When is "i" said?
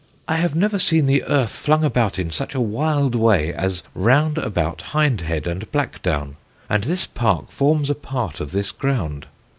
0.27-0.37